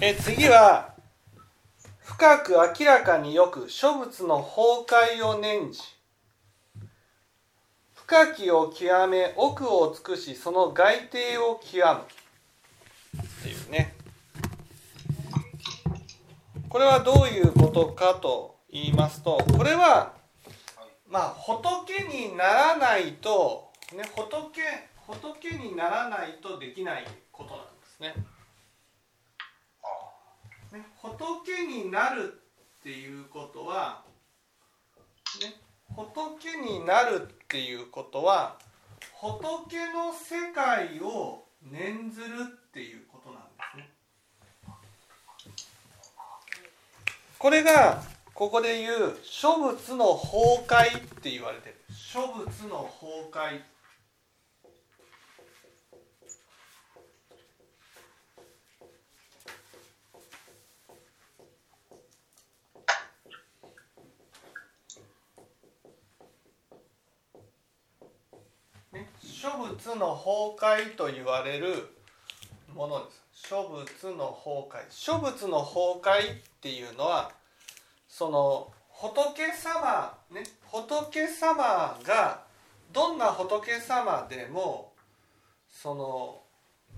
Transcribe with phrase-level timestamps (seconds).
[0.00, 0.94] え次は
[2.04, 4.86] 深く明らかによく諸仏の崩
[5.18, 5.80] 壊を念じ
[7.94, 13.96] 深きを極め奥を尽くしその外庭を極むっていうね
[16.68, 20.12] これはどういうことかと言いますとこれは
[21.10, 24.52] まあ仏にならないと、ね、仏
[25.08, 28.37] 仏にならないとできないことなんですね。
[31.02, 32.34] 仏になる
[32.80, 34.02] っていうことは、
[35.40, 35.54] ね、
[35.94, 38.58] 仏になるっていうことは
[39.12, 42.26] 仏の世界を念ずる
[42.68, 43.88] っていうことなんですね。
[47.38, 48.02] これが
[48.34, 53.60] ここで言う諸仏の崩壊って言われてる諸仏の崩壊
[69.58, 71.88] 諸仏の崩壊と言われる
[72.72, 73.48] ものです。
[73.48, 74.84] 諸仏の崩壊。
[74.88, 77.32] 諸仏の崩壊っていうのは
[78.08, 82.42] その仏様ね仏様が
[82.92, 84.92] どんな仏様でも
[85.68, 86.40] その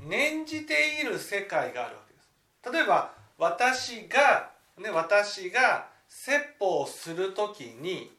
[0.06, 2.77] 念じている世界があるわけです。
[2.77, 8.11] 例えば私がね私が説法をする時に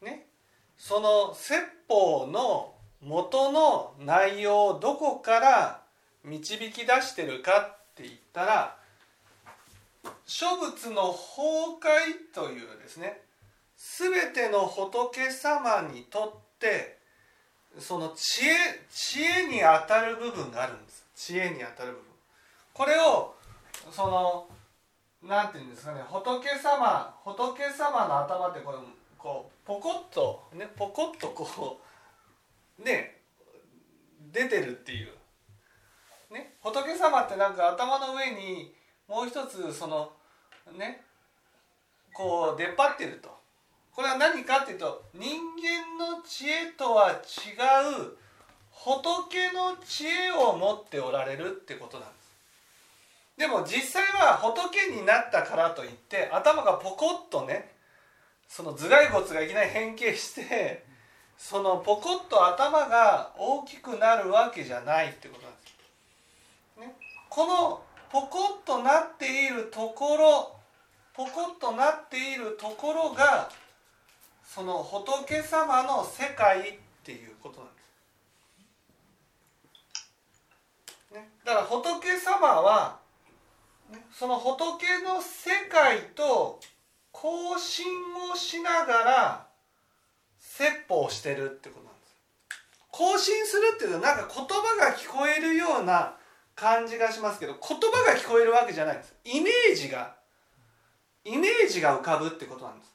[0.00, 0.24] ね
[0.78, 2.73] その説法の
[3.04, 5.80] 元の内容をどこから
[6.24, 8.76] 導き出してるかって言ったら
[10.26, 13.20] 諸仏の崩壊というですね
[13.76, 16.96] 全ての仏様にとって
[17.78, 18.52] その知恵
[18.90, 21.04] 知恵にあたる部分があるんです。
[21.14, 22.02] 知恵にあたる部分。
[22.72, 23.34] これを
[23.90, 24.46] その
[25.22, 28.78] なんていうんですかね仏様仏様の頭ってこれ
[29.18, 31.83] こうポコッとねポコッとこう
[32.78, 33.20] ね
[34.32, 35.12] 出てるっていう、
[36.32, 38.74] ね、仏様ってなんか頭の上に
[39.08, 40.12] もう一つその
[40.76, 41.02] ね
[42.12, 43.28] こう出っ張ってると
[43.94, 47.14] これは何かっていうと人間の知恵とは違
[48.02, 48.16] う
[48.70, 52.24] 仏の知恵を持っておられるってことなんです。
[53.38, 57.72] でも実際は仏になったからといって頭がポコッとね
[58.48, 60.84] その頭蓋骨がいきなり変形して
[61.36, 66.80] そのポコッと頭が大きくなるわけじゃないってことなんです。
[66.80, 66.94] ね、
[67.28, 70.56] このポコッとなっているところ
[71.14, 73.50] ポコッとなっているところが
[74.44, 77.72] その仏様の世界っていうことなんで
[81.10, 81.14] す。
[81.14, 82.98] ね、だから仏様は、
[83.90, 86.60] ね、その仏の世界と
[87.12, 87.86] 交信
[88.32, 89.46] をしながら
[90.56, 92.14] 説法をしてるってことなんです
[92.92, 96.14] 更新するっていうのはなんか言葉が聞こえるような
[96.54, 100.14] 感じがしますけど言葉が聞こえるわけじゃないんですイメージが
[101.24, 102.92] イメージが浮かぶってことなんです。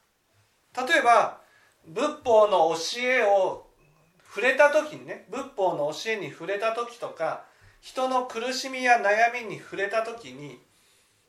[0.87, 1.41] 例えば
[1.85, 3.67] 仏法の教えを
[4.23, 7.43] 触れた時にね仏法の教えに触れた時とか
[7.81, 10.59] 人の苦しみや悩みに触れた時に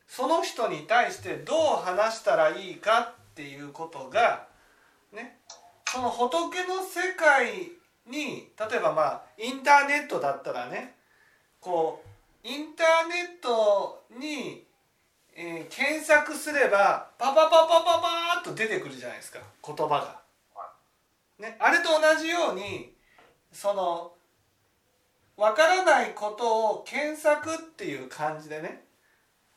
[0.06, 4.46] その人に対してどう話したらいいかっていうことが
[5.12, 5.39] ね
[5.92, 7.72] その仏の世界
[8.08, 10.94] に例えばまあインターネットだったらね
[11.60, 12.00] こ
[12.44, 14.64] うインターネットに、
[15.34, 20.20] えー、検索すればパパパパパパーっと出てくるじゃないですか言葉が。
[21.40, 22.92] ね、あれと同じように
[23.50, 24.12] その
[25.36, 28.84] 分からないことを検索っていう感じでね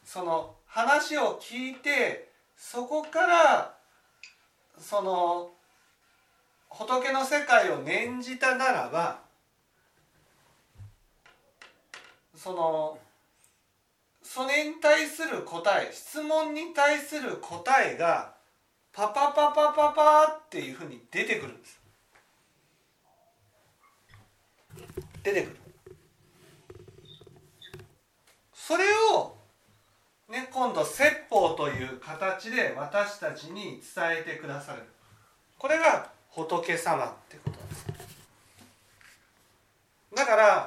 [0.04, 3.76] その話を聞いてそこから
[4.80, 5.52] その
[6.74, 9.20] 仏の世界を念じたならば
[12.36, 12.98] その
[14.24, 18.34] それに対する答え質問に対する答えが
[18.92, 21.82] パパパパパパっていうふうに出てくるんです。
[25.24, 25.58] 出てくる。
[28.54, 29.36] それを
[30.30, 34.84] ね今度説法という形で私たちに伝えてくださる。
[35.60, 37.86] これが仏様ってことです。
[40.16, 40.66] だから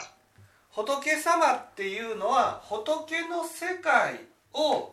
[0.70, 4.20] 仏様っていうのは仏の世界
[4.52, 4.92] を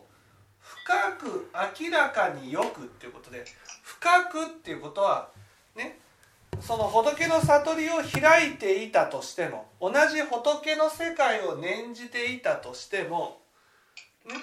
[0.60, 1.50] 深く
[1.80, 3.44] 明らかによくっていうことで
[3.82, 5.28] 深くっていうことは
[5.76, 5.98] ね
[6.60, 13.38] その仏の悟りを開いていたとしても同じ仏の世界を念じていたとしても、
[14.26, 14.34] ね、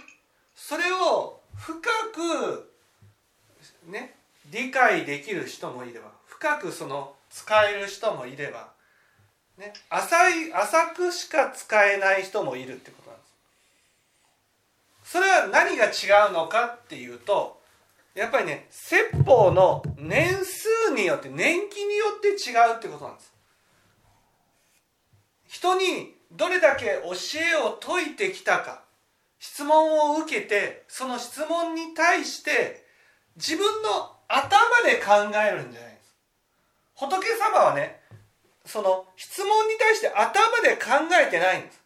[0.56, 1.82] それを深
[2.14, 2.72] く
[3.90, 4.16] ね
[4.52, 8.72] 理解できる人もいれば深くその使える人もいれば、
[9.60, 13.26] ね、浅い浅くしか使えない人もいるってことなんで
[15.04, 15.12] す。
[15.12, 17.62] それは何が違うのかっていうと
[18.16, 23.32] やっぱりね説法の年数によって年季によって違うってことなんです。
[25.48, 28.82] 人にどれだけ教えを説いてきたか
[29.38, 32.84] 質問を受けてその質問に対して
[33.36, 34.50] 自分の頭
[34.84, 35.91] で考えるんじゃない。
[37.02, 38.00] 仏様はね
[38.64, 41.82] その質問に対して頭で考えてないんです。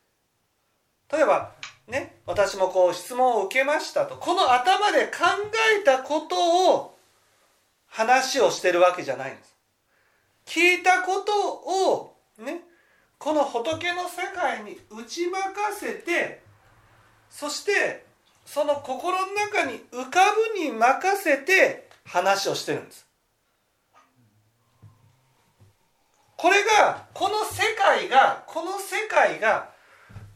[1.09, 1.53] 例えば
[1.87, 4.17] ね私もこう質問を受けましたと。
[4.17, 5.23] この頭で考
[5.79, 6.97] えたことを
[7.87, 9.55] 話をしてるわけじゃないんです。
[10.45, 12.63] 聞いたことをね
[13.17, 16.41] この仏の世界に打ち負かせて
[17.29, 18.05] そして
[18.45, 20.19] その心の中に浮か
[20.53, 23.04] ぶに任せて話をしてるんです。
[26.37, 29.69] これがこの世界がこの世界が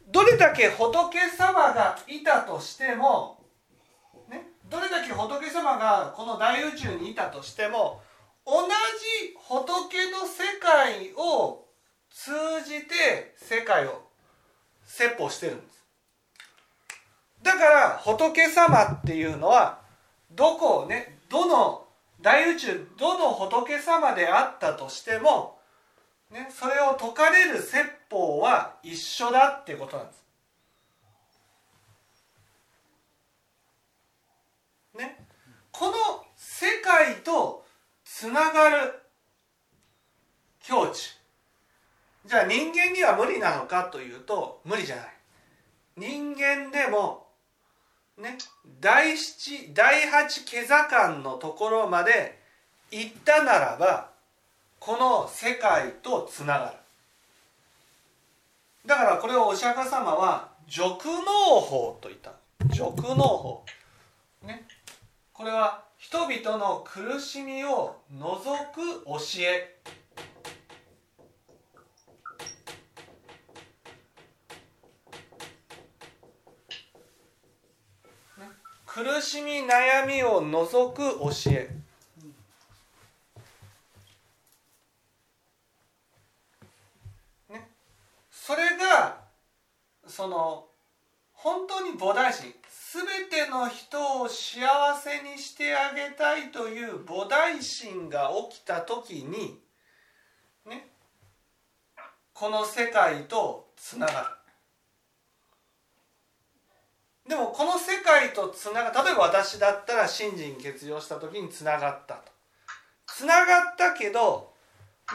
[0.07, 3.43] どれだけ仏様がいたとしても、
[4.29, 8.01] ね、どれだけ仏様がこの大宇宙にいたとしても
[8.45, 11.65] 同じ仏の世界を
[12.09, 12.31] 通
[12.65, 14.09] じて世界を
[14.85, 15.85] 説法してるんです。
[17.43, 19.79] だから仏様っていうのは
[20.31, 21.85] どこをねどの
[22.21, 25.58] 大宇宙どの仏様であったとしても、
[26.31, 30.23] ね、それを説かれる説法は一緒だってことなんです。
[34.97, 35.25] ね、
[35.71, 35.93] この
[36.35, 37.65] 世界と
[38.03, 38.99] つながる
[40.59, 41.17] 境地
[42.25, 45.05] じゃあ人間には無理なのかというと無理じゃない
[45.95, 47.27] 人間でも
[48.17, 48.37] ね
[48.81, 52.39] 第七第八毛座間のところまで
[52.91, 54.09] 行ったならば
[54.79, 56.77] この世界とつながる。
[58.85, 62.31] だからこれをお釈迦様は俗能法と言った。
[62.73, 63.65] 俗能法。
[64.43, 64.65] ね。
[65.33, 68.39] これは人々の苦しみを除
[68.73, 69.75] く教え。
[78.85, 81.69] 苦しみ悩みを除く教え。
[88.49, 89.19] それが
[90.07, 90.65] その
[91.33, 92.55] 本当に菩提心。
[92.91, 94.65] 全ての人を幸
[94.99, 99.59] せにしてあげたいという菩提心が起きた時に
[100.65, 100.87] ね
[102.33, 104.13] この世界とつなが
[107.27, 107.29] る。
[107.29, 112.31] でもこの世界とつなが例えば私だったら信心欠如した時につながったと。
[113.05, 114.48] つながったけど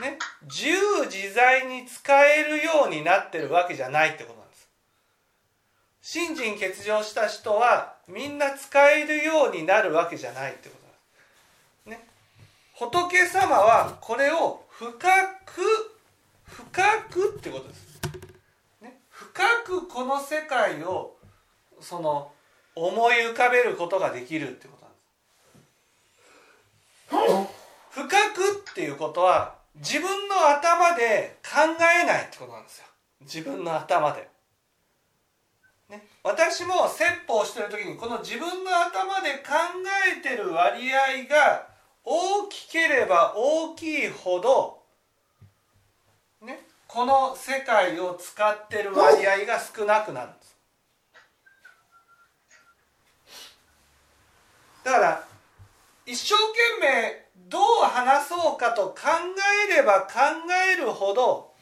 [0.00, 4.68] ね自由自在に使えるようになってるわけじゃないってことなんです。
[6.02, 10.76] 信心欠如した人はみんな使えるようになるわけじゃないってこ
[11.86, 12.04] となんです。
[12.04, 12.08] ね。
[12.74, 14.98] 仏様はこれを深
[15.46, 15.62] く
[16.44, 18.00] 深くってことです、
[18.82, 21.16] ね、深くこの世界を
[21.80, 22.32] その
[22.74, 24.76] 思い浮かべることができるってこ
[27.10, 27.54] となんです。
[27.90, 28.10] 深く
[28.70, 31.60] っていうことは自分の頭で考
[32.02, 32.86] えないってことなんですよ。
[33.20, 34.28] 自分の頭で。
[35.88, 39.52] ね、私も説法してる時にこの自分の頭で考
[40.16, 41.66] えてる割合が
[42.04, 44.82] 大きければ大きいほど、
[46.40, 50.56] ね、この世界を使ってる割合が少なくなるんです。
[54.84, 55.24] だから
[56.06, 58.94] 一生懸命どう話そうかと考
[59.70, 60.08] えれば考
[60.72, 61.52] えるほど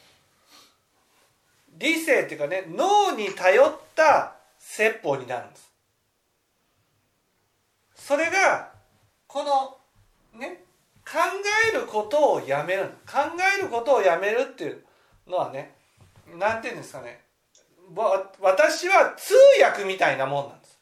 [1.77, 5.71] 理性っていうかね脳に頼った説法になるんです。
[7.95, 8.71] それが
[9.27, 9.77] この
[10.39, 10.63] ね
[11.05, 11.19] 考
[11.73, 13.19] えることをやめる考
[13.57, 14.83] えることをやめるっていう
[15.27, 15.75] のはね
[16.37, 17.21] 何て言うんですかね。
[18.39, 20.79] 私は通訳みたいなもんなんです。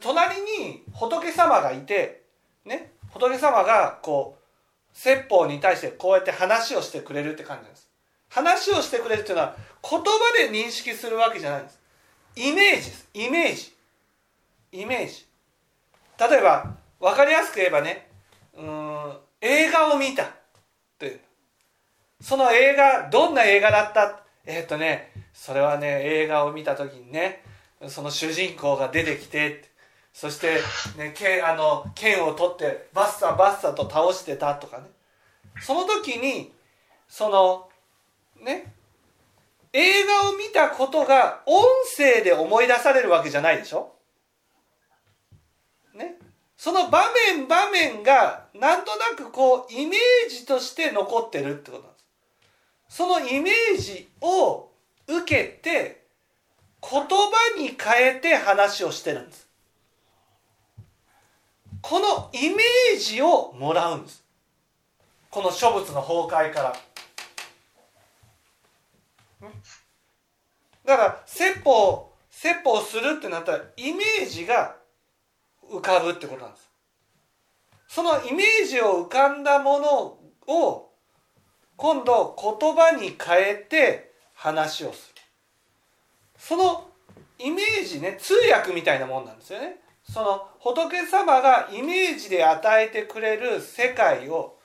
[0.00, 2.19] 隣に仏様がいて
[3.12, 7.88] 仏様がこう説法に対してこうやって話をしてくれるって感じなんです。
[8.28, 10.04] 話をしてくれるっていうのは言葉
[10.36, 11.80] で認識するわけじゃないんです。
[12.36, 13.08] イメージです。
[13.14, 13.74] イメージ。
[14.72, 15.26] イメージ。
[16.18, 18.08] 例えば分かりやすく言えばね
[18.56, 20.26] うん映画を見た
[20.98, 21.20] という。
[22.20, 24.20] その映画どんな映画だった？
[24.46, 27.42] えっ、とねそれはね映画を見た時にね
[27.88, 29.69] その主人公が出てきて。
[30.12, 30.60] そして、
[30.96, 34.84] ね、剣あの剣を取ってバッサバッサと倒してたとかね。
[35.62, 36.52] その時に
[37.08, 37.68] その
[38.42, 38.72] ね
[39.72, 41.62] 映画を見たことが音
[41.96, 43.92] 声で思い出されるわけじゃないでしょ？
[45.94, 46.16] ね？
[46.56, 47.04] その場
[47.36, 51.98] 面場面がなんとなくこうイメージとして残ってるってことなんで
[52.90, 52.96] す。
[52.96, 54.68] そのイメージを
[55.06, 56.04] 受けて
[56.82, 57.06] 言葉
[57.56, 59.48] に変えて話をしてるんです。
[61.82, 64.24] このイメージをもらうんです。
[65.30, 66.76] この諸物の崩壊から。
[70.84, 74.76] だから説法説法するってなったらイメージが
[75.70, 76.70] 浮かぶってことなんです。
[77.88, 80.18] そのイメージを浮かんだもの
[80.48, 80.90] を
[81.76, 85.22] 今度言葉に変えて話をする。
[86.38, 86.88] その
[87.38, 89.76] イメージね通訳みたいなもんなんですよね。
[90.12, 94.58] その仏様がイメージで与えてくれる世界を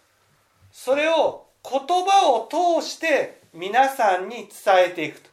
[0.72, 2.50] それを言葉を
[2.82, 4.50] 通して皆さんに伝
[4.88, 5.30] えていくと。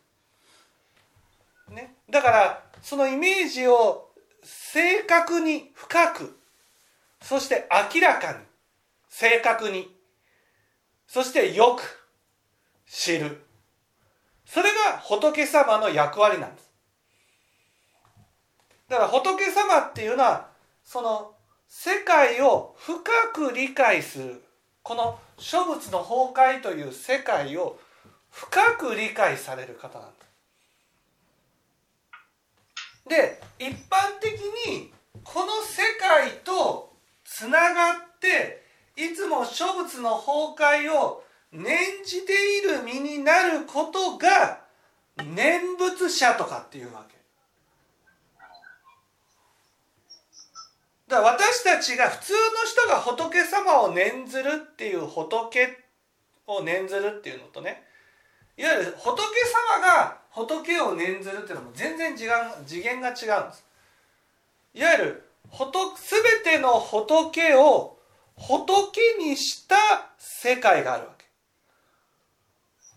[1.73, 4.11] ね、だからそのイメージを
[4.43, 6.39] 正確に深く
[7.23, 8.39] そして明らかに
[9.09, 9.89] 正確に
[11.07, 11.83] そしてよく
[12.87, 13.47] 知る。
[14.45, 16.72] それが仏様の役割なんです。
[18.93, 20.49] だから仏様っていうのは
[20.85, 21.33] その
[21.67, 23.01] 世界を深
[23.33, 24.45] く理解する
[24.83, 27.79] この諸物の崩壊という世界を
[28.29, 30.15] 深く理解される方なんだ。
[33.09, 34.93] で一般的に
[35.25, 36.93] この世界と
[37.25, 38.63] つながって
[38.95, 44.61] いつも諸物の崩壊を念じている身になることが
[45.25, 47.22] 念仏者とかっていうわけ。
[51.13, 55.69] だから私たちが普通の人が仏様を念ずるっていう仏
[56.47, 57.83] を念ずるっていうのとね
[58.57, 59.21] いわゆる仏
[59.77, 63.15] 様が仏を念ずるっていうのも全然次元次元が違う
[63.45, 63.65] んです。
[64.73, 67.99] いわゆる全ての仏を
[68.35, 69.77] 仏にした
[70.17, 71.11] 世界があるわ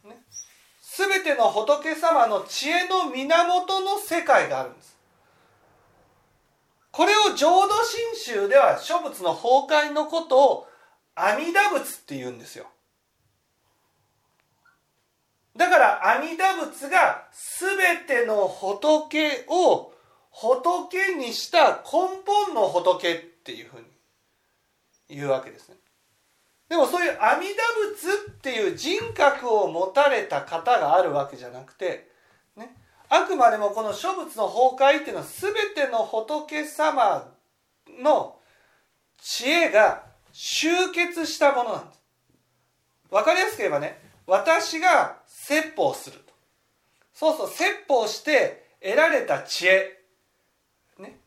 [0.03, 0.15] け、ね、
[0.81, 4.94] 全ての仏様の知恵の源の世界があるんです。
[6.95, 10.67] これを浄土真宗では諸仏の崩壊のことを
[11.13, 12.67] 阿弥陀仏って言うんですよ。
[15.57, 17.27] だから阿弥陀仏が
[17.59, 19.91] 全ての仏を
[20.29, 23.87] 仏にした根本の仏っていうふうに
[25.09, 25.75] 言うわけですね。
[26.69, 27.55] でもそういう阿弥陀
[27.93, 32.14] 仏っていう人格を持たれた方があるわけじゃなくて
[33.09, 37.31] あくまでもこの諸仏の崩壊っていうのは全ての仏様
[38.01, 38.37] の
[39.21, 41.99] 知恵が集結したものなんです。
[43.11, 46.33] わかりやすく言えばね私が説法すると。
[47.13, 49.99] そうそう説法して得られた知恵、
[50.99, 51.17] ね、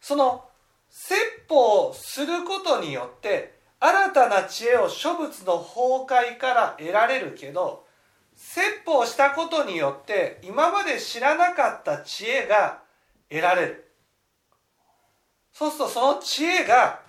[0.00, 0.44] その
[0.90, 1.16] 説
[1.48, 7.86] 法をすることによって新たな知恵を諸仏の崩壊から得られるけど
[8.42, 12.80] 説法したことによって今まで知らなかった知恵が
[13.28, 13.92] 得られる。
[15.52, 17.00] そうするとその知恵が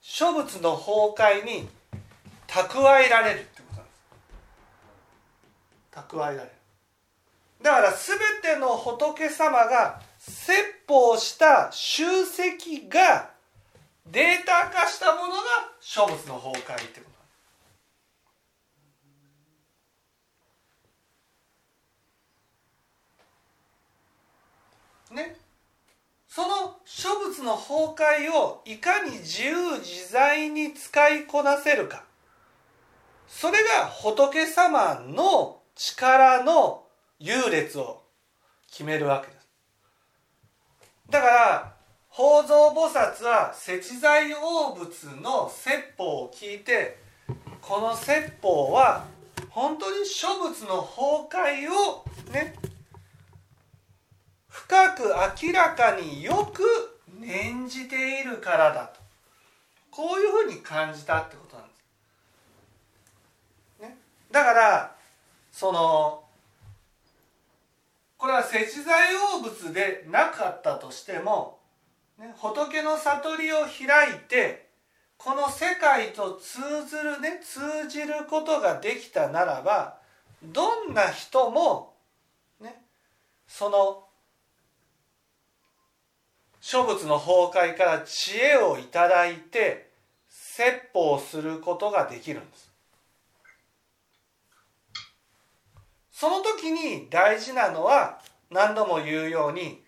[0.00, 1.68] 諸仏の崩壊に
[2.48, 3.90] 蓄えられるってことなんで
[5.92, 6.10] す。
[6.10, 6.50] 蓄えられる。
[7.62, 8.18] だから全
[8.54, 10.52] ての仏様が説
[10.88, 13.30] 法した集積が
[14.08, 15.38] データ化したものが
[15.80, 17.11] 諸仏の崩壊ってこと。
[25.12, 25.36] ね。
[26.28, 32.04] その諸物の崩壊をいかに自由自在に使いこなせるか。
[33.28, 36.84] それが仏様の力の
[37.18, 38.02] 優劣を
[38.70, 39.48] 決めるわけです。
[41.10, 41.72] だから
[42.08, 46.98] 法蔵菩薩は石材王仏の説法を聞いて
[47.60, 49.04] この説法は
[49.50, 52.54] 本当に諸仏の崩壊をね
[54.52, 55.04] 深く
[55.42, 56.62] 明らかによく
[57.18, 59.00] 念じているからだと
[59.90, 61.74] こういうふうに感じたってことなんで
[63.78, 63.82] す。
[63.82, 63.98] ね、
[64.30, 64.94] だから
[65.50, 66.22] その
[68.18, 71.58] これは石材王仏でなかったとしても、
[72.18, 74.68] ね、仏の悟りを開いて
[75.16, 79.98] この世界と通ずるね通じることができたならば
[80.42, 81.94] どんな人も、
[82.60, 82.82] ね、
[83.48, 84.04] その
[86.64, 89.90] 諸仏の崩壊から知恵をいただいて
[90.28, 92.72] 説法することができるんです。
[96.12, 99.82] その時に大事なのは何度も言うように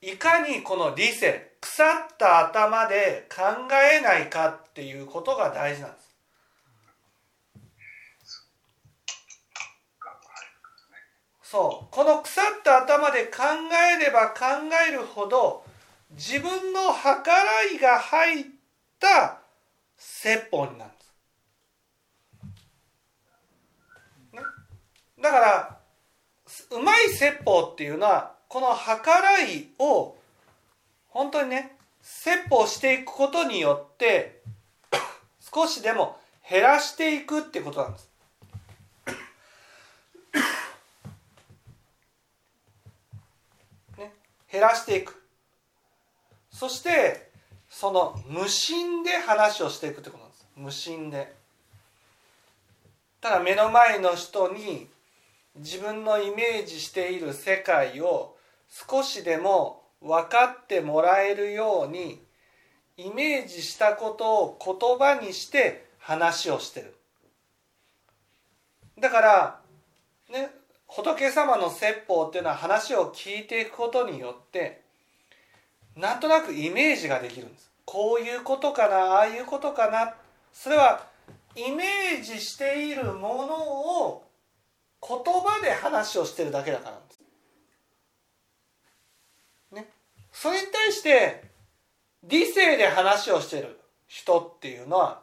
[0.00, 3.42] いかにこの理性腐った頭で考
[3.94, 6.16] えないかっていうことが大事なんです。
[11.42, 11.94] そう。
[11.94, 13.42] この腐った頭で考
[14.00, 14.46] えれば考
[14.88, 15.67] えるほど
[16.18, 18.44] 自分の計らいが入っ
[18.98, 19.38] た
[19.96, 21.12] 説法になるんです、
[24.34, 24.40] ね、
[25.22, 25.78] だから
[26.72, 30.16] うまい説法っていうのはこの計らいを
[31.08, 34.42] 本当にね説法していくことによって
[35.54, 36.18] 少しでも
[36.50, 38.10] 減らしていくってことなんです。
[43.98, 44.12] ね、
[44.50, 45.27] 減らしていく。
[46.58, 47.30] そして
[47.70, 50.46] その無心で話をしていくってことなんです。
[50.56, 51.32] 無心で。
[53.20, 54.88] ただ目の前の人に
[55.54, 58.34] 自分のイメージしている世界を
[58.68, 62.20] 少しでも分かってもらえるように
[62.96, 66.92] イメージしたことを言葉にして話をしてる。
[68.98, 69.60] だから
[70.28, 70.50] ね
[70.88, 74.87] 仏様の説法っていうのは話を聞いていくことによって
[75.98, 80.14] なんとなくイメージができるんですこういうことかなああいうことかな
[80.52, 81.06] それは
[81.56, 83.56] イメージしているもの
[84.06, 84.24] を
[85.02, 87.20] 言葉で話をしてるだけだからです。
[89.74, 89.88] ね。
[90.32, 91.42] それに対して
[92.24, 95.20] 理性で話をしてる人っていうのは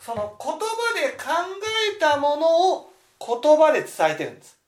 [0.00, 1.24] その言葉で考
[1.96, 4.58] えたものを言葉で伝えてるんです。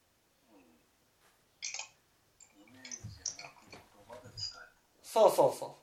[5.16, 5.74] そうそうそ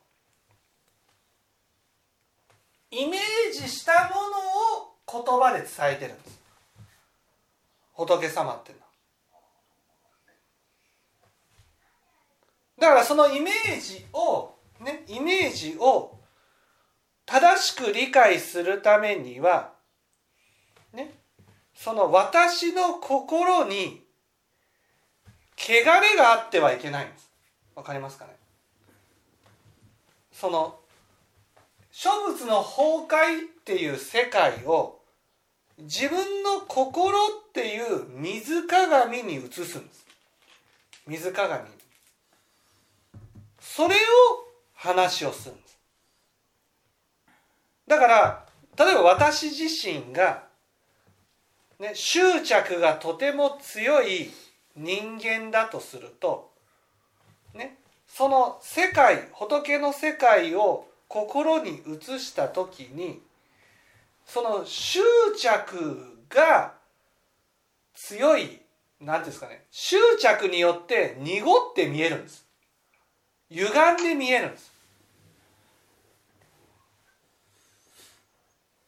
[2.91, 2.95] う。
[2.95, 6.39] イメージしたものを言葉で伝えてるんです。
[7.93, 8.89] 仏様っていうのは。
[12.77, 16.19] だからそのイメージをねイメージを
[17.25, 19.73] 正しく理解するためには
[20.93, 21.11] ね
[21.73, 24.05] その私の心に
[25.57, 27.31] 汚れがあってはいけないんです。
[27.73, 28.32] わかりますかね？
[30.43, 30.77] その
[31.89, 34.99] 諸仏の崩壊っていう世界を
[35.77, 40.05] 自分の心っていう水鏡に映すんです。
[41.07, 41.63] 水鏡
[43.61, 43.97] それを
[44.73, 45.79] 話をするんです。
[47.87, 48.45] だから
[48.77, 50.43] 例えば私自身が、
[51.79, 54.29] ね、執着がとても強い
[54.75, 56.51] 人間だとすると、
[57.53, 57.77] ね、
[58.15, 63.19] その世界仏の世界を心に移した時に
[64.27, 64.99] その執
[65.35, 66.73] 着が
[67.95, 68.59] 強い
[69.01, 72.45] 何ていうんですかね執着によって濁って見えるんです。
[73.49, 74.71] 歪んで見えるんです、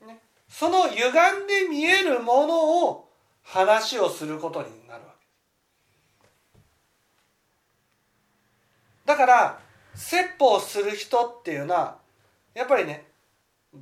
[0.06, 3.10] ね、その歪んで見えるものを
[3.44, 5.26] 話をすることになるわけ
[9.06, 9.60] だから
[9.94, 11.98] 説法する人っていうのは
[12.54, 13.06] やっぱりね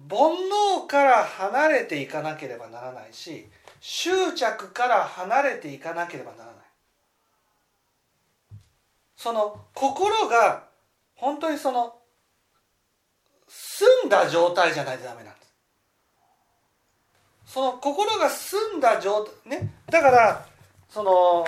[0.09, 3.47] 煩悩から離れていかなければならないし
[3.79, 6.55] 執着から離れていかなければならない。
[9.15, 10.63] その心が
[11.15, 11.95] 本当にその
[13.47, 15.53] 澄んだ状態じゃないとダメなんです。
[17.45, 19.73] その心が澄んだ状態ね。
[19.87, 20.45] だから
[20.89, 21.45] その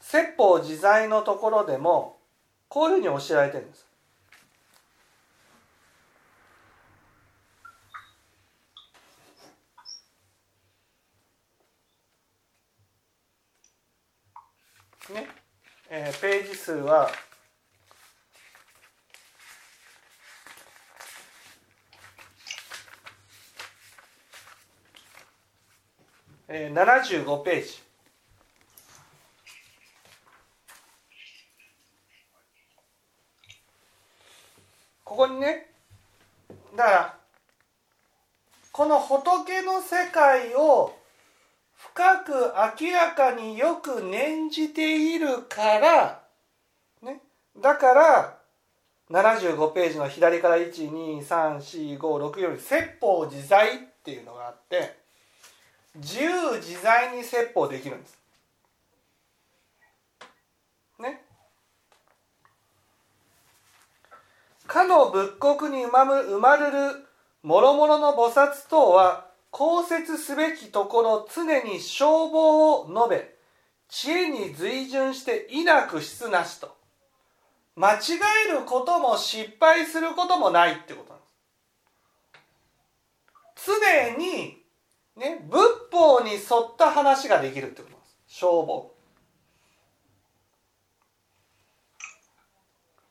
[0.00, 2.15] 説法自在のところでも
[2.76, 3.86] こういうふうに教えられてるんです。
[15.14, 15.26] ね、
[15.88, 17.10] えー、ページ数は
[26.48, 27.86] えー、75ページ
[35.16, 35.70] ここにね
[36.76, 37.18] だから
[38.70, 40.96] この仏の世界を
[41.74, 42.32] 深く
[42.80, 46.22] 明らかによく念じているから、
[47.02, 47.20] ね、
[47.60, 48.38] だから
[49.10, 54.96] 75ページの左から123456より説法自在っていうのがあって
[55.96, 58.18] 自由自在に説法できるんです。
[61.00, 61.22] ね。
[64.66, 67.06] かの仏国に生ま生まれる
[67.42, 69.25] 諸々の菩薩等は
[69.56, 73.34] 公説すべきところ常に消防を述べ
[73.88, 76.76] 知恵に随順していなく質なしと。
[77.74, 78.00] 間違
[78.48, 81.24] えることも失敗することもないってことなんで
[83.56, 83.70] す。
[83.80, 84.62] 常に
[85.16, 85.58] ね仏
[85.90, 86.42] 法に沿っ
[86.76, 88.18] た話ができるってことなんです。
[88.26, 88.92] 消防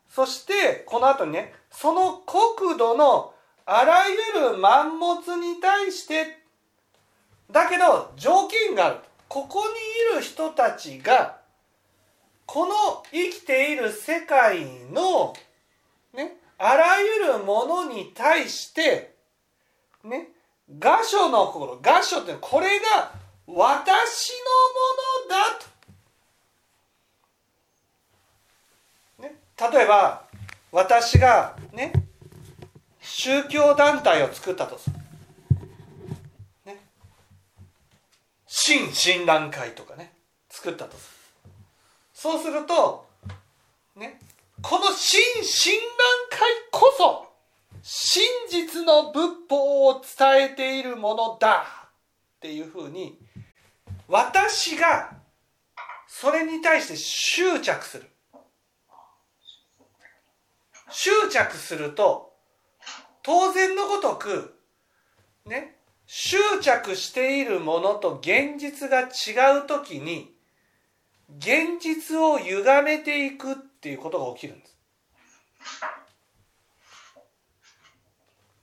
[0.10, 3.34] そしてこの後にねその国土の
[3.65, 6.38] あらゆる満物に対して
[7.51, 8.97] だけど条件がある。
[9.28, 9.73] ここに
[10.13, 11.38] いる人たちが
[12.45, 12.73] この
[13.12, 15.34] 生きている世界の、
[16.13, 19.15] ね、あらゆるものに対して
[20.04, 20.30] ね
[20.80, 23.12] 画所の心画所ってこれが
[23.47, 23.65] 私のも
[25.28, 25.60] のだ
[29.19, 29.36] と、ね、
[29.78, 30.23] 例えば
[30.71, 32.05] 私がね
[33.17, 34.97] 宗教団体を作ったとする。
[36.65, 36.82] ね。
[38.45, 40.12] 新親鸞会とかね、
[40.49, 41.10] 作ったとす
[41.45, 41.51] る。
[42.13, 43.08] そうすると、
[43.95, 44.19] ね、
[44.62, 45.86] この新親鸞
[46.30, 47.32] 会こそ、
[47.82, 53.17] 真実の仏法を伝えているものだっていうふうに、
[54.10, 55.15] 私が
[56.06, 58.10] それに対して執着する。
[60.91, 62.35] 執着すると
[63.25, 64.53] 当然のごとく
[65.47, 70.31] ね執着しているものと現実が違う時に
[71.39, 74.77] 現実を歪めていくっていうことが起きるんです。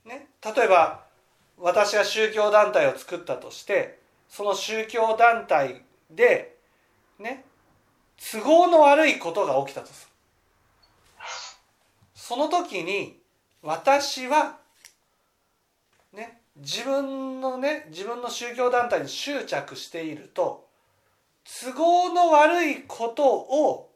[0.05, 1.07] ね、例えば
[1.59, 3.99] 私が宗教団体を作ったとして
[4.29, 6.57] その宗教団体で
[7.19, 7.45] ね
[8.31, 10.13] 都合の悪いことが起きたとする。
[12.15, 13.22] その時に
[13.63, 14.59] 私は
[16.13, 20.67] ね自分のね自分の宗教団体に執着していると
[21.63, 23.91] 都合の悪いことを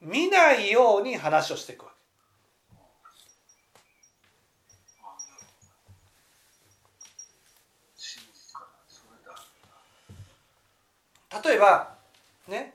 [0.00, 1.98] 見ないように話をしていくわけ。
[11.48, 11.94] 例えば
[12.48, 12.74] ね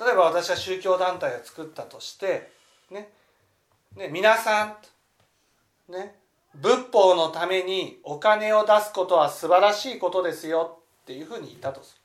[0.00, 2.50] 例えば私は宗教団体を作ったとして
[2.90, 3.08] ね
[3.96, 4.76] ね、皆さん、
[5.88, 6.16] ね、
[6.54, 12.00] 仏法のためにお金を出すことは素晴らしいことですよっていうふうに言ったとす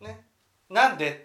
[0.00, 0.06] る。
[0.06, 0.26] ね、
[0.68, 1.24] なんで？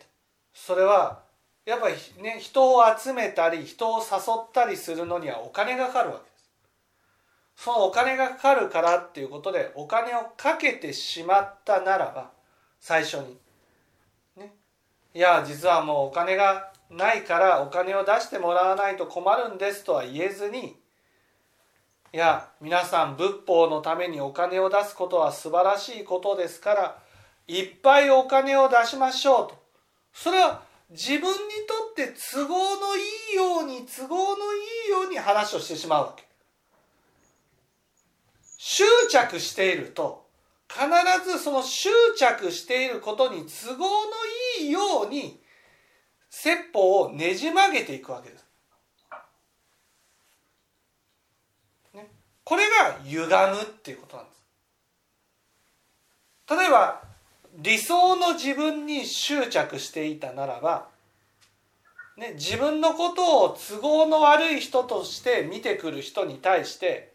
[0.53, 1.23] それは
[1.65, 4.05] やっぱりね人を集めたり人を誘
[4.43, 6.51] ったりするのにはお金がかかるわけです。
[7.55, 12.31] そのお金がかかるからっていうことでお金をかけてしまったならば
[12.79, 13.37] 最初に。
[14.37, 14.53] ね、
[15.13, 20.80] いや実はもうお金がないからお金を出してもらわないと困るんですとは言えずに
[22.13, 26.97] いや皆さん仏法のためにお金を出すことは素晴らしいことですから
[27.47, 29.55] いっぱいお金を出しましょうと
[30.13, 31.33] それは自分にと
[31.91, 32.99] って都合のい
[33.33, 36.25] いように都合のいいように話をしてしまうわけ
[38.57, 40.27] 執着していると
[40.69, 40.85] 必
[41.29, 43.89] ずその執着していることに都合の
[44.59, 45.41] いいように
[46.29, 48.45] 説法をねじ曲げていくわけです。
[51.93, 52.07] ね、
[52.51, 54.41] これが歪むっていうことなんです。
[56.49, 57.01] 例えば
[57.59, 60.89] 理想の自分に執着していたならば、
[62.17, 67.13] ね、自分のことを都合の悪い人として見てくる人に対して、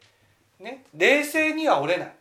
[0.59, 2.15] ね、冷静には折れない。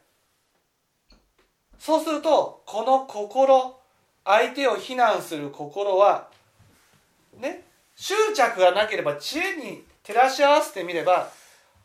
[1.79, 3.79] そうするとこの心
[4.25, 6.27] 相手を非難する心は
[7.39, 7.63] ね
[7.95, 11.29] 執着がなければ知恵に照らし合わせてみれば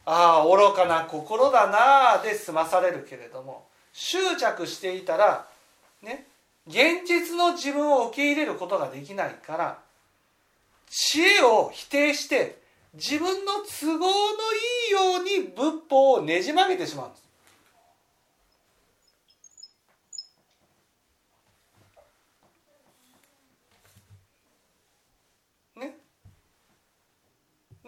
[0.05, 5.47] ああ愚かな心だなあで済まされるけれども執着していたら
[6.03, 6.27] ね
[6.67, 9.79] 現実の自分を受け入れることができないから
[10.89, 12.59] 知恵を否定して
[12.95, 14.09] 自分の都合のい
[14.89, 17.30] いように仏法をねじ曲げてしまうんです。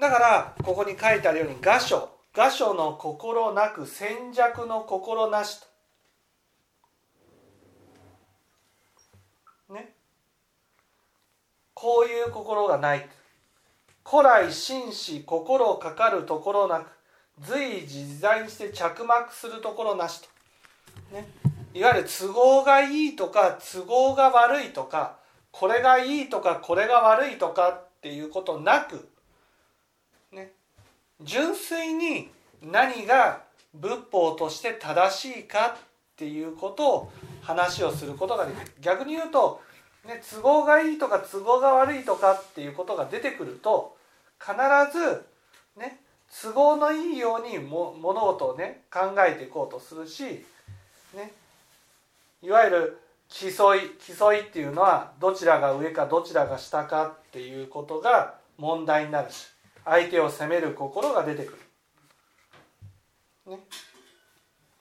[0.02, 5.60] だからここに書いてあるように「画書」「画書の心なく戦弱の心なし」
[9.68, 9.74] と。
[9.74, 9.94] ね。
[11.72, 13.08] こういう心がない。
[14.04, 16.90] 古来紳士心かかるところなく
[17.38, 20.28] 随時自在にして着目するところなしと。
[21.14, 21.28] ね。
[21.74, 25.18] いわゆる都合がいいとか都合が悪いとか
[25.52, 29.11] これがいいとかこれが悪いとかっていうことなく
[31.24, 32.30] 純粋に
[32.62, 33.42] 何が
[33.74, 38.72] 仏法として正しいかっていうことを話をすることができる。
[38.80, 39.60] 逆に言うと、
[40.06, 43.96] ね、都合がいいとか都合が悪いとかっていうことが出てくると
[44.40, 44.52] 必
[44.92, 45.24] ず
[45.78, 46.00] ね
[46.42, 50.44] 都合のいいようにも物事をね考えていこうとするし、
[51.14, 51.32] ね、
[52.42, 59.46] いわゆる競い競いっていうのはどちらが上かどちらが下かっていうことが問題になるし。
[59.84, 61.58] 相手を責める心が出てく
[63.46, 63.56] る。
[63.56, 63.58] ね、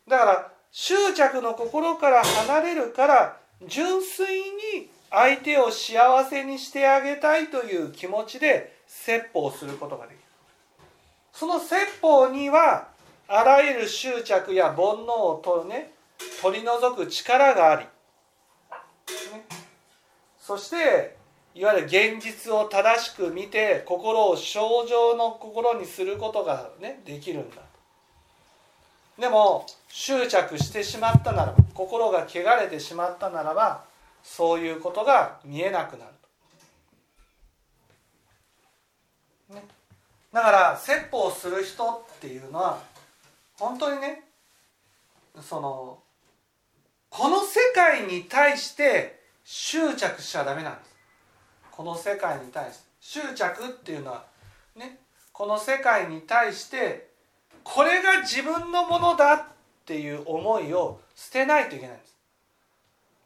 [0.07, 3.37] だから執着の心から離れるから
[3.67, 10.21] 純粋に相手を幸せにしてあげたいという気持ちで説法することができる。
[11.33, 12.87] その説法には
[13.27, 15.93] あらゆる執着や煩悩を取,、ね、
[16.41, 19.45] 取り除く力があり、ね、
[20.37, 21.15] そして
[21.53, 27.61] いわゆる現実を正しく見て心を正常の心にすることが、ね、できるんだ。
[29.19, 33.83] でも執着してしまったならば心が汚れてしまったならば
[34.23, 36.05] そういうことが見えなくな
[39.49, 39.63] る、ね、
[40.33, 42.79] だから説法する人っていうのは
[43.59, 44.23] 本当にね
[45.41, 45.99] その
[47.09, 50.90] この世界に対して執着しちゃダメなんです。
[51.81, 54.23] この世界に対して執着っていうのは
[54.75, 54.99] ね
[55.33, 57.07] この世界に対して
[57.63, 59.43] これが自分のものだっ
[59.83, 62.15] ていう思いを捨てないといけないんです。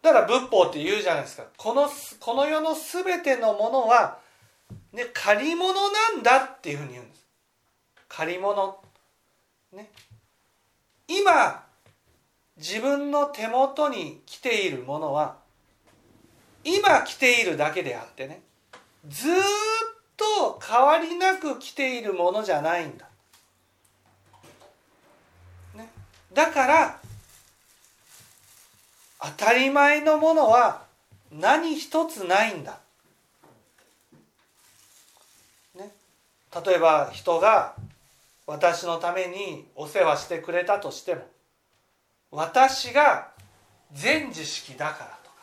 [0.02, 1.44] だから仏法って言うじゃないですか。
[1.58, 1.90] この
[2.22, 4.20] この世の全てのものは、
[4.94, 7.26] ね、借り物なんだっていうふうに言うんです。
[8.08, 8.80] 借り物。
[9.74, 9.92] ね。
[11.10, 11.62] 今
[12.56, 15.36] 自分の手元に来ているものは
[16.64, 18.45] 今来ているだけであってね
[19.10, 19.34] ずっ
[20.18, 23.08] と変わりなく来ているものじゃないんだ。
[26.34, 27.00] だから
[29.22, 30.84] 当たり前のものは
[31.32, 32.78] 何一つないんだ。
[35.76, 35.92] ね、
[36.66, 37.76] 例えば人が
[38.46, 41.26] 私のためにお世話してくれたとしても
[42.32, 43.32] 私が
[43.94, 45.36] 全知識だからとか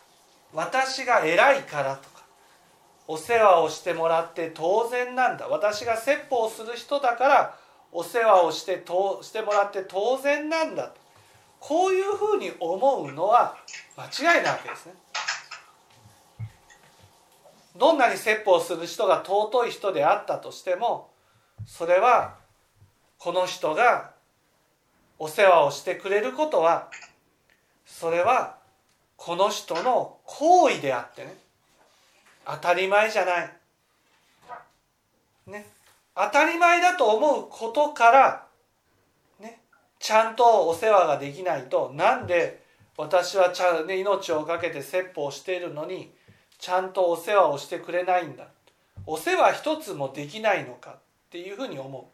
[0.53, 2.12] 私が偉いからとか
[3.13, 5.47] お世話をしてもらって当然なんだ。
[5.47, 7.59] 私が説法をする人だから
[7.93, 10.89] お世話をしてとしてもらって当然なんだ。
[10.89, 10.95] と
[11.61, 13.55] こういうふうに思うのは
[13.99, 14.95] 間違いなわけですね。
[17.77, 21.11] どんなに説法する人が尊い人であったとしても
[21.67, 22.39] それは
[23.19, 24.13] この人が
[25.19, 26.89] お世話をしてくれることは
[27.85, 28.57] それは
[29.19, 31.42] この人の行為であってね。
[32.47, 33.51] 当たり前じゃない。
[35.47, 35.67] ね、
[36.15, 38.47] 当たり前だと思うことから、
[39.41, 39.61] ね、
[39.99, 42.63] ちゃんとお世話ができないとなんで
[42.97, 46.13] 私はちゃん、ね、命を懸けて説法しているのに
[46.59, 48.47] ちゃんとお世話をしてくれないんだ。
[49.05, 50.95] お世話一つもできないのかっ
[51.31, 52.11] ていうふうに思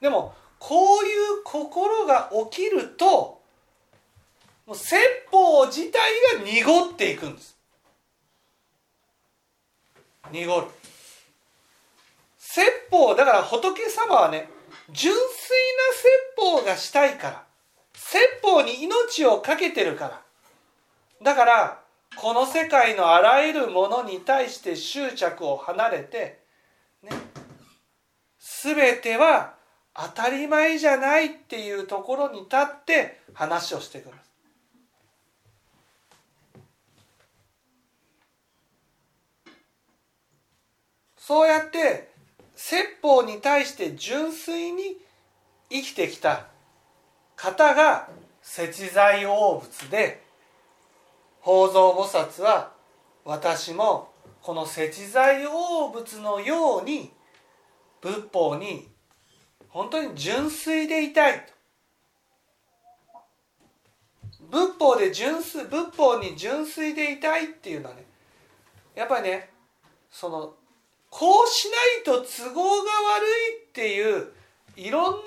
[0.00, 0.02] う。
[0.02, 3.40] でもこういう心が起きると
[4.66, 4.96] もう説
[5.30, 7.59] 法自体が濁っていくんです。
[10.32, 10.66] 濁る
[12.38, 14.48] 説法だから仏様はね
[14.90, 15.24] 純粋な
[15.94, 17.44] 説法がしたいから
[17.94, 20.22] 説法に命を懸けてるから
[21.22, 21.80] だから
[22.16, 26.40] この世界のあらゆるものに対して執着を離れて、
[27.02, 27.10] ね、
[28.62, 29.54] 全ては
[29.94, 34.29] 当たり前じゃないっていうところに立って話をしてくんです。
[41.30, 42.08] そうやって
[42.56, 44.96] 説法に対して純粋に
[45.70, 46.46] 生きてきた
[47.36, 48.08] 方が
[48.42, 50.24] 節財大仏で
[51.40, 52.72] 法蔵菩薩は
[53.24, 54.10] 私も
[54.42, 57.12] この節財大仏のように
[58.00, 58.88] 仏法に
[59.68, 61.46] 本当に純粋でいたい
[64.50, 68.04] 仏法で純粋仏法に純粋でいたいっていうのはね
[68.96, 69.50] やっぱりね
[70.10, 70.54] その
[71.10, 74.32] こうしないと都合が悪いっていう
[74.76, 75.20] いろんな思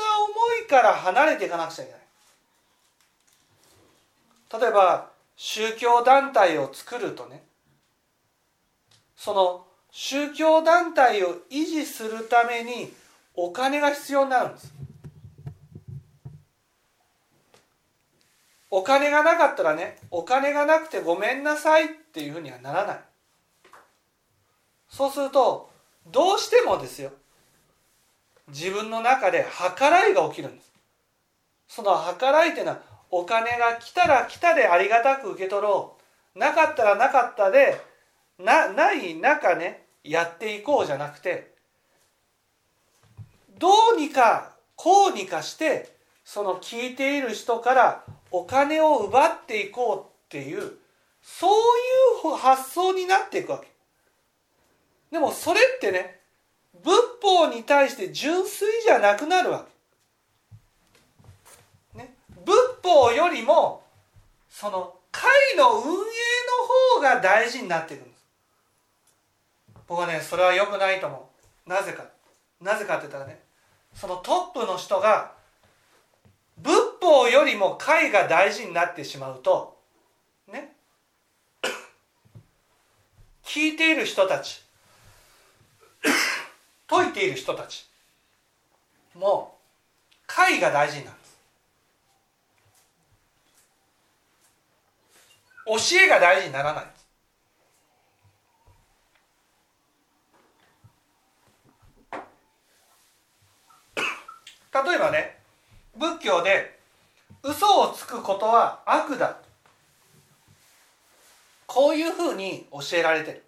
[0.66, 2.02] いから離れていかなくちゃいけない。
[4.62, 7.44] 例えば宗教団体を作るとね
[9.16, 12.92] その宗教団体を維持するために
[13.36, 14.74] お金が必要になるんです。
[18.72, 23.00] お金がなかったらねお金がなくてごめんなさいっていうふうにはならない。
[24.90, 25.73] そうすると
[26.08, 27.12] どうしてもですよ。
[28.50, 29.46] 自分の中で
[29.78, 30.72] 計らいが起きるんです。
[31.68, 35.98] その計らいっていうのはお金が来たら来たでありがたく受け取ろ
[36.36, 36.40] う。
[36.40, 37.80] なかったらなかったで
[38.40, 41.54] なない中ねやっていこうじゃなくて
[43.60, 50.74] どうにかこうにかしてその聞いている人からお金を奪っていこうっていう
[51.22, 51.52] そう
[52.30, 53.73] いう発想になっていくわけ。
[55.14, 56.20] でもそれってね
[56.84, 59.64] 仏法に対して純粋じゃなくなるわ
[61.94, 63.84] け、ね、仏法よりも
[64.50, 65.94] その会の運営の
[66.98, 68.26] 方が大事になっていくんです。
[69.88, 71.30] 僕はねそれは良くないと思
[71.68, 71.70] う。
[71.70, 72.06] なぜか。
[72.60, 73.40] なぜかって言ったらね
[73.94, 75.34] そのトップの人が
[76.58, 79.78] 仏法よりも会が大事になってしまうと
[80.52, 80.76] ね。
[83.46, 84.64] 聞いている人たち
[87.00, 87.88] 説いている人たち
[89.16, 89.58] も
[90.28, 91.18] 会が大事になる
[95.66, 95.76] 教
[96.06, 96.86] えが大事にならない
[104.74, 105.38] 例えばね
[105.96, 106.80] 仏教で
[107.44, 109.38] 嘘をつくことは悪だ。
[111.68, 113.44] こういうふうに教えられてる。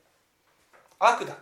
[0.99, 1.38] 悪だ。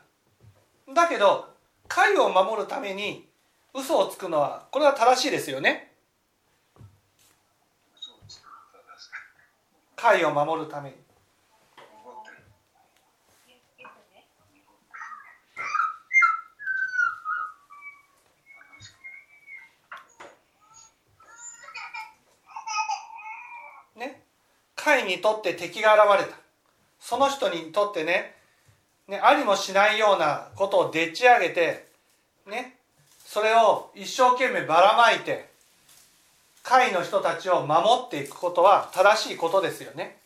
[0.93, 1.52] だけど
[1.95, 3.27] 解を守るために
[3.71, 5.91] 嘘をつくのはこれは正しいですよね。
[9.95, 10.95] 解を守るために。
[23.97, 24.23] ね。
[24.75, 26.39] 会にとって敵が現れた。
[26.99, 28.42] その人にとってね
[29.07, 31.87] ねありもしないようなことをでっち上げて
[32.47, 32.75] ね
[33.25, 35.49] それを一生懸命ばらまいて
[36.63, 40.17] 会の人たちを守っていくことは正しいことですよね。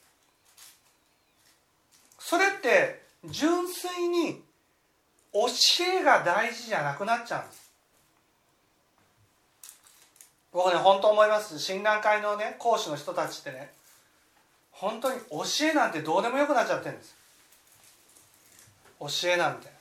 [2.20, 4.44] それって純粋に
[5.34, 5.48] 教
[6.00, 7.72] えが大事じゃなくなっちゃうんです。
[10.52, 13.72] 僕ね本当思います親鸞会のね講師の人たちってね
[14.72, 17.16] 本当に教えなんてどうでもよくなっちゃってるんです
[19.00, 19.78] 教えなんて。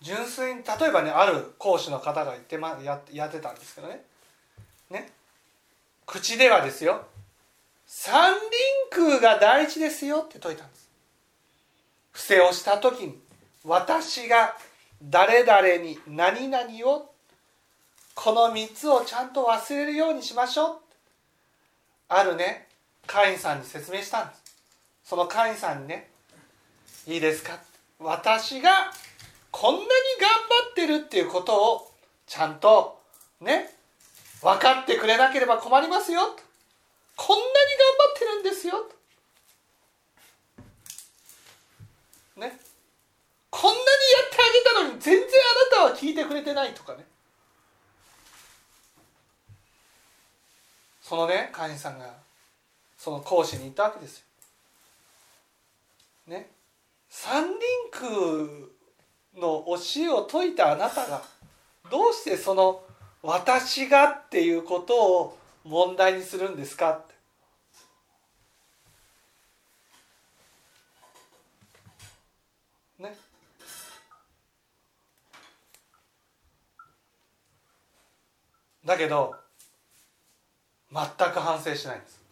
[0.00, 4.04] 純粋に例えばねある講師の方が言って、ま、ややってたんですけどね。
[4.90, 5.12] ね。
[6.04, 7.04] 口ではですよ。
[7.86, 8.38] 三輪
[8.90, 10.88] 空が大事ですよって説いたんです。
[12.12, 13.18] 伏せをした時に
[13.64, 14.56] 私が
[15.02, 17.10] 誰々に何々を
[18.14, 20.78] この3つをちゃんと忘れるようにしましょう。
[22.08, 22.68] あるね
[23.06, 24.42] 会員さんに説明したんです。
[25.04, 26.10] その会員さんにね
[27.06, 27.58] いいですか
[27.98, 28.70] 私が
[29.50, 29.86] こんなに
[30.20, 31.90] 頑張ってるっていうことを
[32.26, 33.00] ちゃんと
[33.40, 33.70] ね
[34.42, 36.20] 分かってくれなければ困りますよ
[37.16, 37.54] こんなに頑
[37.98, 38.74] 張ってるんですよ
[42.36, 42.58] ね。
[43.50, 43.86] こんなにや
[44.26, 47.06] ってあげたのに全然あなたは聞いてくれてないとかね。
[51.00, 52.12] そのね会員さんが
[52.98, 54.24] その講師に言ったわけですよ。
[56.26, 56.50] ね。
[57.08, 57.54] 三輪
[57.90, 58.00] 空
[59.40, 61.22] の教えを説いたあなたが
[61.90, 62.82] どうしてその
[63.22, 66.92] 私がっていうことを問題にするんですか？
[66.92, 67.06] っ
[72.98, 73.16] てね。
[78.84, 79.34] だけど
[80.92, 82.25] 全く反省しないんです。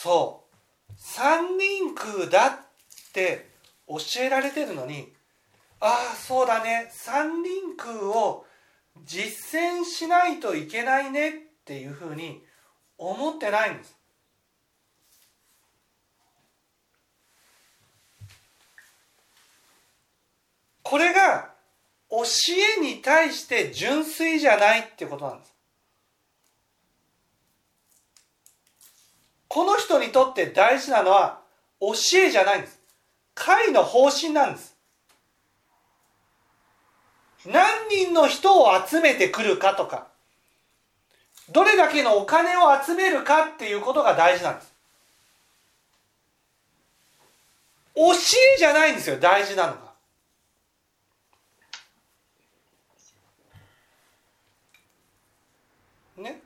[0.00, 0.44] そ
[0.88, 2.58] う三輪空だっ
[3.12, 3.48] て
[3.88, 5.12] 教えられてるのに
[5.80, 8.44] ああそうだね三輪空を
[9.04, 11.32] 実践しないといけないねっ
[11.64, 12.44] ていうふうに
[12.96, 13.96] 思ってないんです。
[20.84, 21.50] これが
[22.08, 22.22] 教
[22.78, 25.57] えに対して純粋じゃないってことなんです。
[29.48, 31.40] この人にとって大事なのは
[31.80, 32.78] 教えじゃないんです。
[33.34, 34.76] 会の方針なんです。
[37.46, 40.08] 何人の人を集めてくるかとか
[41.50, 44.74] どれだけのお金を集めるかっていうことが大事なんです。
[47.94, 49.78] 教えじゃないんですよ大事なのが
[56.16, 56.40] ね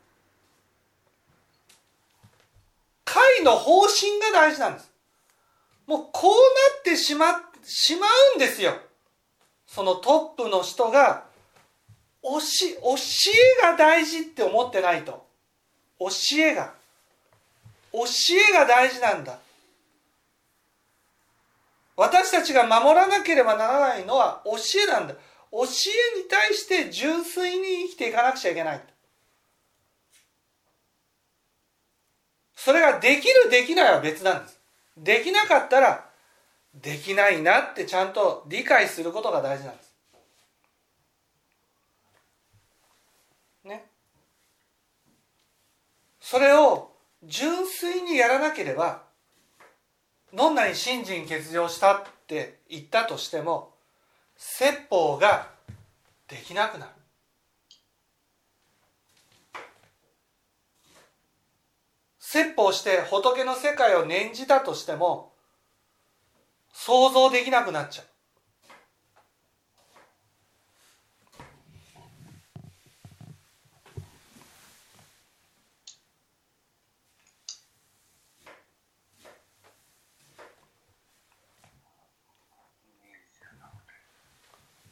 [3.36, 4.90] 人の方針が大事なんです。
[5.86, 6.36] もうこうな
[6.80, 8.74] ってしましまうんですよ。
[9.66, 11.24] そのトップの人が
[12.22, 12.96] 教教
[13.60, 15.26] えが大事って思ってないと。
[15.98, 16.08] 教
[16.38, 16.72] えが。
[17.92, 18.04] 教
[18.50, 19.38] えが大事なんだ。
[21.96, 24.52] 私たちが守らなければならないのは教
[24.82, 25.14] えなんだ。
[25.50, 28.80] 教えに対して純粋に生きていかなくちゃいけない。
[32.64, 34.60] それができるできないは別なんです。
[34.96, 36.08] できなかったら
[36.72, 39.94] できないなってちゃんと理解することが大事なんです。
[43.64, 43.84] ね。
[46.20, 46.92] それを
[47.24, 49.02] 純粋にやらなければ
[50.32, 53.74] どんなに信心欠如したって言ったとしても
[54.36, 55.48] 説法が
[56.28, 56.92] できなくなる。
[62.33, 65.35] 説法して仏の世界を念じたとしても
[66.72, 68.07] 想像できなくなっちゃう。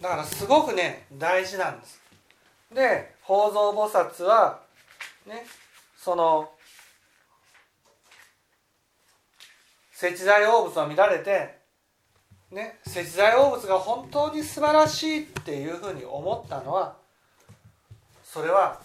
[0.02, 2.02] だからすごくね大事なんです。
[2.70, 4.60] で法蔵菩薩は
[5.26, 5.46] ね
[5.96, 6.50] その
[10.02, 11.58] 石材王物を見られて
[12.50, 16.96] ね石材王物が本当に素晴らしいっていうふうに思ったのは
[18.24, 18.80] それは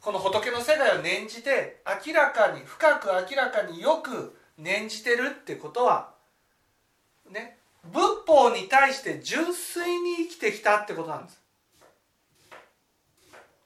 [0.00, 6.10] この仏の世界を念じて明らかに深く明らかによく念じてるってことは
[7.30, 7.58] ね
[7.92, 11.40] 仏法に対して純粋に生きてきたってことなんです。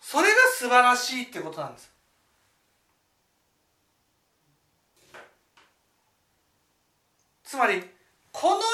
[0.01, 1.94] それが素晴らしいってことなんです。
[7.55, 7.81] つまり
[8.33, 8.65] この世の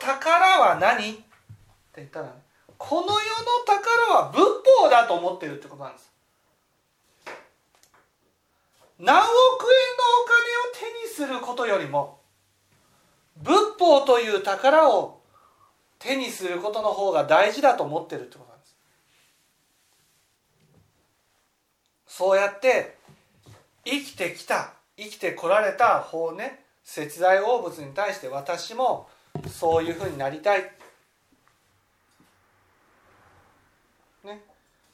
[0.00, 1.10] 宝は何？
[1.10, 1.22] って
[1.96, 2.32] 言ったら、
[2.78, 3.16] この世の
[3.66, 4.40] 宝は仏
[4.78, 6.12] 法だと思ってるってことなんです。
[9.00, 9.34] 何億円の
[10.22, 12.20] お金を手にすることよりも
[13.42, 15.20] 仏法という宝を
[15.98, 18.76] 手にすることの方が大事だと思ってるってことなんです。
[22.06, 22.96] そうやって
[23.84, 29.08] 生きてきた生きてこられた方ね節財応物に対して私も
[29.48, 30.62] そういうふうになりたい、
[34.24, 34.42] ね、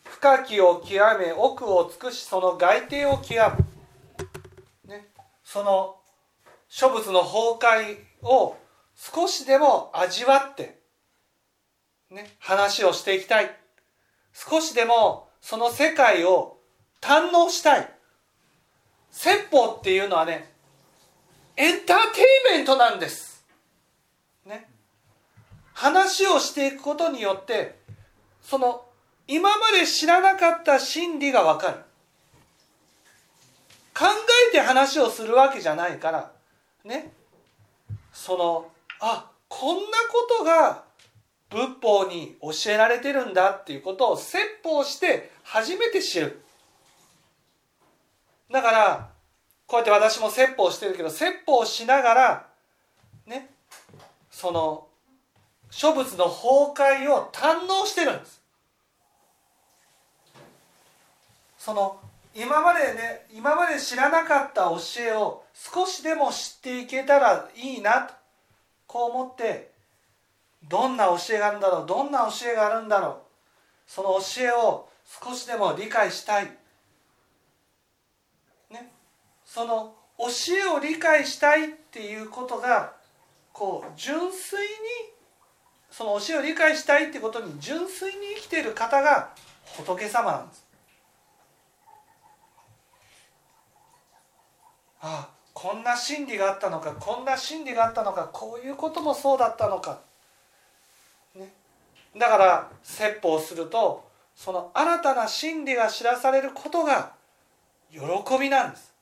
[0.04, 3.34] 深きを極め奥を尽くしその外庭を極
[4.84, 5.08] む、ね、
[5.42, 5.96] その
[6.68, 8.56] 諸物の崩壊を
[8.94, 10.78] 少しでも味わって、
[12.10, 13.50] ね、話をしていきたい。
[14.32, 16.58] 少しでもその世界を
[17.00, 17.90] 堪能したい。
[19.10, 20.55] 説法っていうのはね
[21.56, 23.44] エンターテインメントなんです。
[24.44, 24.68] ね。
[25.72, 27.78] 話をしていくことによって
[28.42, 28.84] その
[29.26, 31.78] 今まで知らなかった真理がわかる。
[33.96, 34.04] 考
[34.50, 36.30] えて話をするわけじゃないから
[36.84, 37.12] ね
[38.12, 38.66] その
[39.00, 40.84] あこんなことが
[41.48, 46.42] 仏法に教えられてるんだっていうことを説法して初めて知る
[48.50, 49.10] だから
[49.66, 52.46] こうやって私も説法してるけど説法しながら
[53.26, 53.50] ね
[54.30, 54.86] その
[55.70, 58.40] 諸仏の崩壊を堪能してるんです。
[61.58, 61.98] その
[62.34, 68.14] 今までね今まで知らなかった教えを少しでも知っていけたらいいなと
[68.86, 69.70] こう思って
[70.68, 73.16] どんな教えがあるんだろうどんな教えがあるんだろう
[73.86, 74.88] その教えを
[75.22, 76.50] 少しでも理解したい、
[79.56, 82.92] その教えを理解したいっていうことが
[83.54, 84.66] こう純粋に
[85.90, 89.30] その教えを理解したいってことに純粋に生きている方が
[89.78, 90.66] 仏様なんです。
[95.00, 100.00] ああこんな真理があったのかこんな真理があったのかこういうこともそうだったのか、
[101.34, 101.50] ね、
[102.14, 107.12] だから説法をするとその新たな真理が知らされることが
[107.90, 108.00] 喜
[108.38, 108.95] びなんです。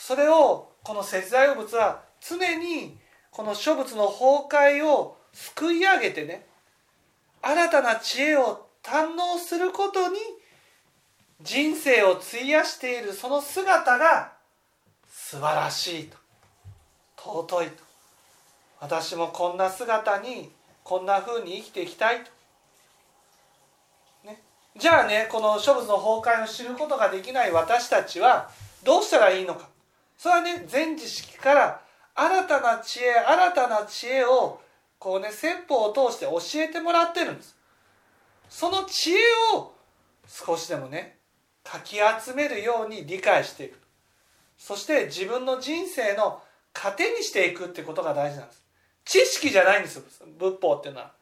[0.00, 2.96] それをこの節財物は常に
[3.30, 4.48] この諸物の崩
[4.80, 6.46] 壊をすくい上げてね
[7.42, 10.16] 新たな知恵を堪能することに
[11.42, 14.32] 人生を費やしているその姿が
[15.06, 16.16] 素晴らしいと
[17.18, 17.84] 尊いと。
[18.80, 20.50] 私もこんな姿に
[20.82, 22.30] こんなふうに生きていきたいと、
[24.26, 24.40] ね、
[24.78, 28.50] じゃあねこの諸物の崩壊を知ることができない私たちは
[28.82, 29.69] どうしたらいいのか。
[30.20, 31.80] それはね全知識から
[32.14, 34.60] 新たな知恵新たな知恵を
[34.98, 37.56] こうね説法を通して教えてもらってるんです。
[38.50, 39.14] その知恵
[39.54, 39.72] を
[40.28, 41.16] 少しでもね
[41.64, 43.78] かき集めるように理解していく。
[44.58, 46.42] そして自分の人生の
[46.74, 48.62] 糧にしていくってことが大事なんです。
[49.06, 50.00] 知識じゃないんです。
[50.00, 50.04] よ
[50.38, 51.12] 仏法っていうのは。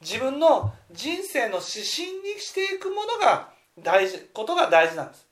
[0.00, 5.27] 自分の人生の指針にしていくものが大事ことが大事なんです。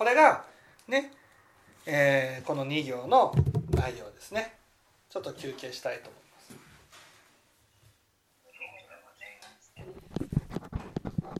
[0.00, 0.46] これが
[0.88, 1.12] ね、
[1.84, 3.34] えー、この2行の
[3.72, 4.54] 内容ですね。
[5.10, 6.19] ちょっと休憩したいと思います。